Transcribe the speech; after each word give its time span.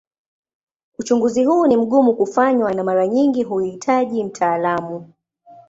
Uchunguzi 0.99 1.43
huu 1.45 1.67
ni 1.67 1.77
mgumu 1.77 2.13
kufanywa 2.13 2.73
na 2.73 2.83
mara 2.83 3.07
nyingi 3.07 3.43
huhitaji 3.43 4.23
mtaalamu. 4.23 5.13